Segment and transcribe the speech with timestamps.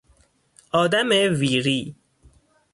[0.71, 1.95] آدم ویری